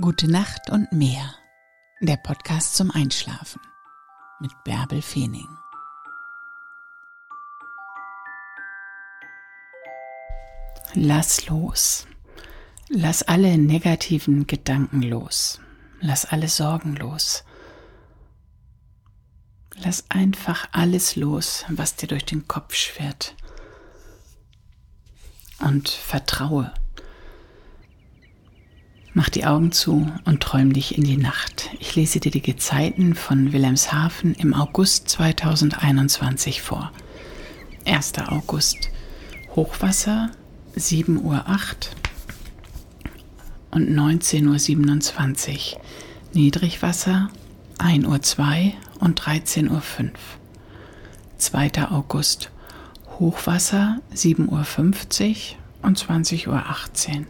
[0.00, 1.36] Gute Nacht und mehr.
[2.00, 3.60] Der Podcast zum Einschlafen
[4.40, 5.46] mit Bärbel Feening.
[10.94, 12.08] Lass los.
[12.88, 15.60] Lass alle negativen Gedanken los.
[16.00, 17.44] Lass alle Sorgen los.
[19.76, 23.36] Lass einfach alles los, was dir durch den Kopf schwirrt.
[25.60, 26.74] Und vertraue
[29.16, 31.70] Mach die Augen zu und träum dich in die Nacht.
[31.78, 36.90] Ich lese dir die Gezeiten von Wilhelmshaven im August 2021 vor.
[37.86, 38.14] 1.
[38.26, 38.90] August.
[39.54, 40.30] Hochwasser
[40.76, 41.44] 7.08 Uhr
[43.70, 45.80] und 19.27 Uhr.
[46.32, 47.30] Niedrigwasser
[47.78, 50.10] 1.02 Uhr und 13.05 Uhr.
[51.38, 51.88] 2.
[51.88, 52.50] August.
[53.20, 55.36] Hochwasser 7.50 Uhr
[55.82, 57.26] und 20.18 Uhr.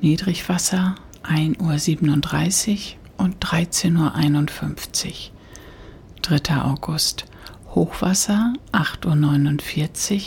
[0.00, 5.12] Niedrigwasser 1.37 Uhr und 13.51 Uhr.
[6.22, 6.62] 3.
[6.62, 7.26] August.
[7.74, 10.22] Hochwasser 8.49 Uhr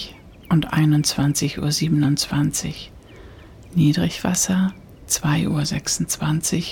[0.50, 2.74] und 21.27 Uhr.
[3.76, 4.74] Niedrigwasser
[5.10, 6.64] 2.26 Uhr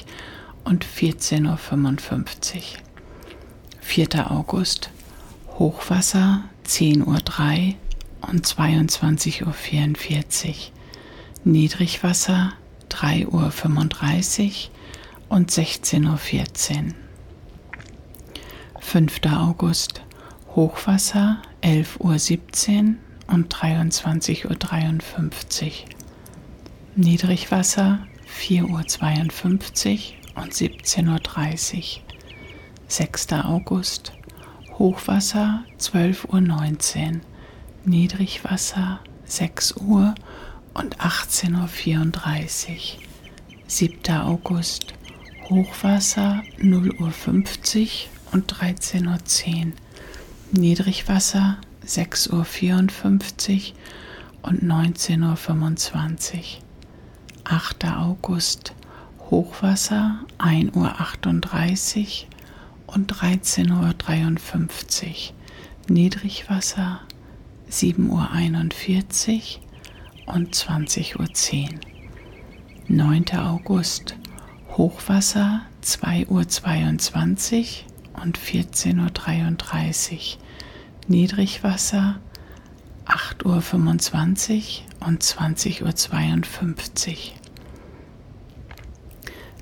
[0.64, 2.62] und 14.55 Uhr.
[3.82, 4.32] 4.
[4.32, 4.90] August.
[5.58, 7.16] Hochwasser 10.03 Uhr
[8.30, 10.54] und 22.44 Uhr.
[11.44, 12.54] Niedrigwasser
[12.92, 13.52] 3.35 Uhr
[15.30, 16.20] und 16.14 Uhr.
[18.80, 19.20] 5.
[19.32, 20.02] August
[20.56, 22.96] Hochwasser 11.17 Uhr
[23.34, 25.72] und 23.53 Uhr.
[26.96, 28.00] Niedrigwasser
[28.40, 31.84] 4.52 Uhr und 17.30 Uhr.
[32.88, 33.34] 6.
[33.34, 34.14] August
[34.78, 37.22] Hochwasser 12.19 Uhr.
[37.86, 40.14] Niedrigwasser 6 Uhr
[40.74, 42.78] und 18.34 Uhr.
[43.68, 44.16] 7.
[44.16, 44.96] August
[45.50, 47.14] Hochwasser 0.50 Uhr
[48.34, 49.74] und 13.10 Uhr.
[50.52, 52.46] Niedrigwasser 6.54 Uhr
[54.44, 56.42] und 19.25 Uhr.
[57.44, 57.86] 8.
[57.86, 58.74] August
[59.30, 60.96] Hochwasser 1.38 Uhr
[62.94, 65.16] und 13.53 Uhr.
[65.88, 67.00] Niedrigwasser
[67.70, 68.30] 7.41 Uhr
[70.26, 71.28] und 20.10 Uhr.
[72.88, 73.26] 9.
[73.38, 74.16] August
[74.78, 77.92] Hochwasser 2.22 Uhr
[78.24, 80.20] und 14.33 Uhr.
[81.08, 82.20] Niedrigwasser
[83.06, 85.94] 8.25 Uhr und 20.52 Uhr.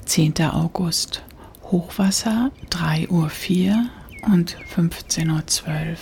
[0.06, 0.42] 10.
[0.42, 1.24] August
[1.64, 3.32] Hochwasser 3.04 Uhr
[4.32, 5.98] und 15.12 Uhr.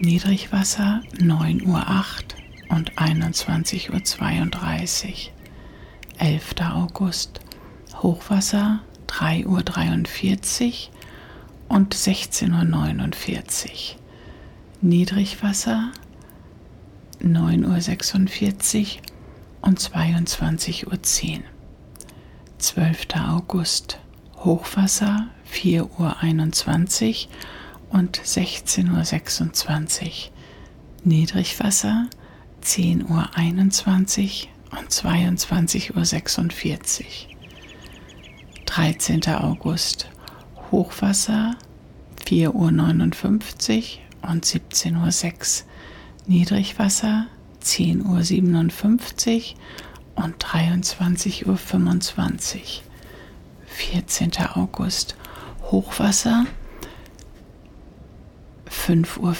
[0.00, 1.86] Niedrigwasser 9.08 Uhr
[2.72, 4.00] und 21.32 Uhr.
[6.18, 6.54] 11.
[6.72, 7.40] August
[8.02, 10.72] Hochwasser 3.43 Uhr
[11.68, 13.74] und 16.49 Uhr.
[14.80, 15.92] Niedrigwasser
[17.22, 19.02] 9.46 Uhr
[19.60, 21.42] und 22.10 Uhr.
[22.58, 23.06] 12.
[23.16, 23.98] August
[24.38, 27.26] Hochwasser 4.21
[27.90, 30.12] Uhr und 16.26 Uhr.
[31.04, 32.08] Niedrigwasser
[32.62, 37.06] 10.21 Uhr und 22.46 Uhr.
[38.66, 39.26] 13.
[39.34, 40.08] August
[40.70, 41.56] Hochwasser
[42.26, 45.68] 4.59 Uhr und 17.06 Uhr.
[46.26, 47.26] Niedrigwasser
[47.62, 49.54] 10.57
[50.16, 51.58] Uhr und 23.25 Uhr.
[53.66, 54.32] 14.
[54.54, 55.16] August
[55.62, 56.46] Hochwasser
[58.70, 59.34] 5.40 Uhr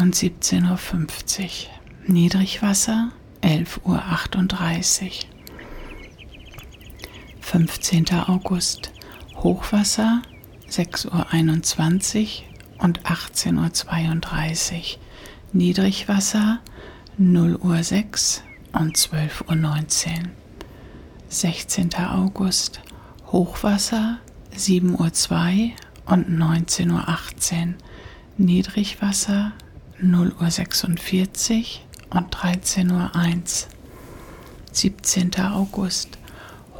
[0.00, 1.75] und 17.50 Uhr.
[2.08, 3.10] Niedrigwasser
[3.42, 5.10] 11.38 Uhr.
[7.40, 8.10] 15.
[8.28, 8.92] August
[9.34, 10.22] Hochwasser
[10.70, 12.42] 6.21
[12.78, 14.82] Uhr und 18.32 Uhr.
[15.52, 16.60] Niedrigwasser
[17.18, 20.30] 0 Uhr 6 und 12.19 Uhr.
[21.28, 21.94] 16.
[21.96, 22.82] August
[23.32, 24.18] Hochwasser
[24.54, 25.74] 7 Uhr 2
[26.04, 27.74] und 19.18 Uhr.
[28.36, 29.54] Niedrigwasser
[29.98, 33.70] 0 Uhr 46 und 13.01 Uhr.
[34.72, 35.34] 17.
[35.40, 36.18] August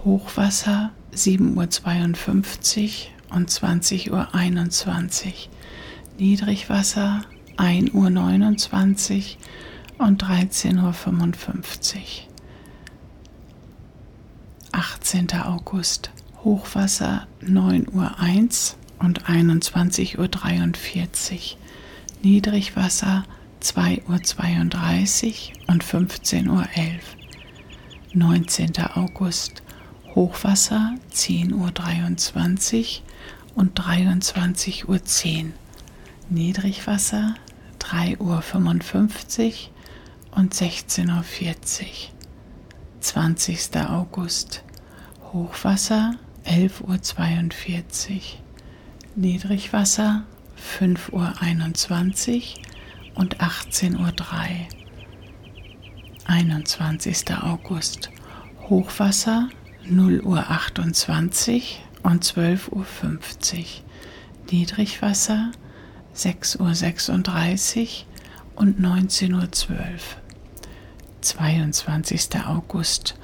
[0.05, 5.35] Hochwasser 7.52 Uhr und 20.21 Uhr.
[6.19, 7.23] Niedrigwasser
[7.57, 9.37] 1.29
[9.99, 12.03] Uhr und 13.55 Uhr.
[14.73, 15.33] 18.
[15.43, 16.11] August
[16.45, 21.59] Hochwasser 9.01 Uhr und 21.43 Uhr.
[22.23, 23.25] Niedrigwasser
[23.63, 24.21] 2.32 Uhr
[25.69, 26.67] und 15.11 Uhr.
[28.15, 28.73] 19.
[28.95, 29.63] August
[30.15, 32.85] Hochwasser 10.23 Uhr
[33.55, 35.53] und 23.10 Uhr.
[36.31, 37.35] Niedrigwasser
[37.81, 38.43] 3.55 Uhr
[40.39, 41.25] und 16.40 Uhr.
[43.01, 43.77] 20.
[43.89, 44.63] August
[45.33, 46.15] Hochwasser
[46.47, 48.21] 11.42 Uhr.
[49.17, 50.25] Niedrigwasser
[50.79, 51.35] 5.21 Uhr
[53.17, 54.11] und 18.03 Uhr.
[56.27, 57.25] 21.
[57.43, 58.11] August
[58.69, 59.49] Hochwasser
[59.85, 62.85] 0 Uhr 28 und 12.50 Uhr.
[64.51, 65.51] Niedrigwasser
[66.13, 68.07] 6 Uhr 36
[68.55, 69.87] und 19.12 Uhr.
[71.21, 72.29] 22.
[72.47, 73.17] August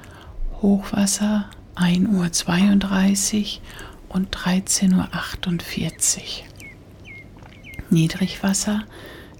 [0.61, 3.61] Hochwasser 1 Uhr 32
[4.09, 6.23] und 13.48 Uhr.
[7.89, 8.83] Niedrigwasser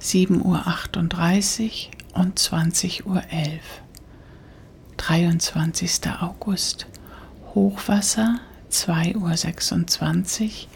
[0.04, 3.62] 7 Uhr 38 und 20 Uhr 11.
[4.98, 6.02] 23.
[6.20, 6.88] August
[7.56, 10.68] Hochwasser 2 Uhr 26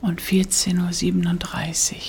[0.00, 2.00] und 14.37 Uhr.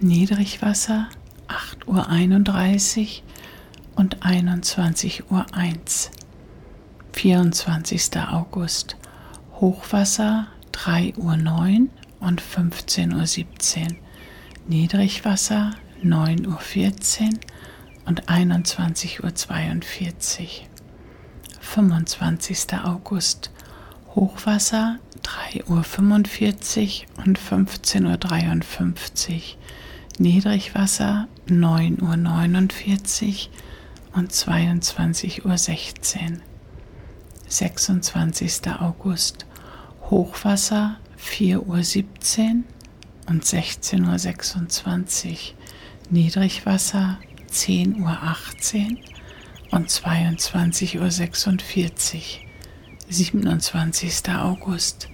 [0.00, 1.10] Niedrigwasser
[1.46, 3.22] 8 Uhr 31
[3.94, 6.10] und 21 Uhr 1.
[7.12, 8.16] 24.
[8.30, 8.96] August
[9.60, 11.90] Hochwasser 3 Uhr 9
[12.20, 13.96] und 15.17 Uhr.
[14.68, 17.38] Niedrigwasser 9 Uhr 14
[18.06, 20.68] und 21 Uhr 42.
[21.60, 22.74] 25.
[22.84, 23.50] August
[24.14, 29.58] Hochwasser 3 Uhr 45 und 15 Uhr 53.
[30.18, 33.50] Niedrigwasser 9 Uhr 49
[34.14, 36.42] und 22 Uhr 16.
[37.48, 38.60] 26.
[38.80, 39.46] August
[40.10, 42.64] Hochwasser 4 Uhr 17
[43.28, 45.54] und 16 Uhr 26.
[46.10, 47.18] Niedrigwasser
[47.48, 48.98] 10 Uhr 18
[49.70, 52.46] und 22 Uhr 46.
[53.10, 54.30] 27.
[54.30, 55.10] August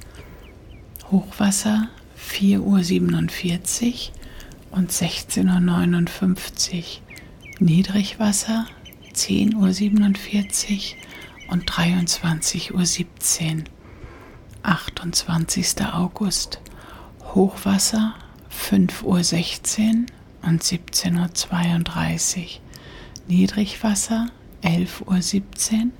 [1.10, 4.12] Hochwasser 4 Uhr 47
[4.70, 7.02] und 16 Uhr 59.
[7.58, 8.66] Niedrigwasser
[9.12, 10.96] 10 Uhr 47
[11.50, 13.64] und 23 Uhr 17.
[14.62, 15.86] 28.
[15.92, 16.60] August
[17.34, 18.14] Hochwasser
[18.48, 20.06] 5 Uhr 16
[20.46, 22.60] und 17 Uhr 32.
[23.26, 24.28] Niedrigwasser
[24.62, 25.92] 11 Uhr 17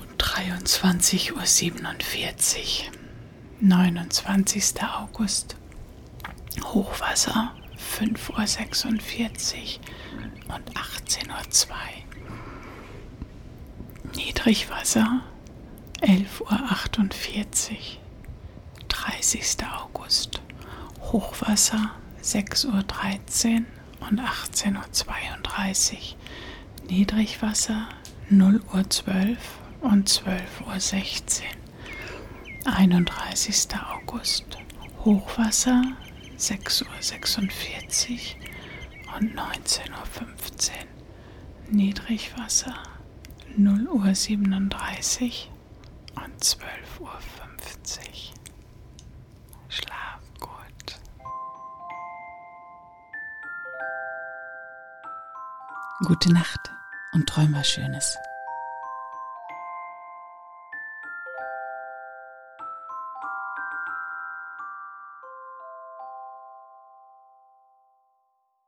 [0.00, 2.90] und 23 Uhr 47.
[3.60, 4.82] 29.
[4.82, 5.56] August
[6.62, 9.80] Hochwasser 5 Uhr 46
[10.48, 11.74] und 18 Uhr 2.
[14.14, 15.20] Niedrigwasser
[16.00, 18.00] 11 Uhr 48.
[18.88, 19.56] 30.
[19.66, 20.40] August
[21.00, 21.90] Hochwasser
[22.24, 23.66] 6 Uhr 13
[24.00, 26.16] und 18 Uhr 32.
[26.88, 27.86] Niedrigwasser
[28.30, 29.38] 0 Uhr 12
[29.82, 31.44] und 12 Uhr 16.
[32.64, 33.68] 31.
[33.92, 34.56] August
[35.04, 35.82] Hochwasser
[36.38, 38.38] 6 Uhr 46
[39.18, 40.74] und 19 Uhr 15.
[41.68, 42.74] Niedrigwasser
[43.54, 45.50] 0 Uhr 37
[46.14, 47.20] und 12 Uhr
[56.02, 56.72] Gute Nacht
[57.12, 58.18] und träum was Schönes.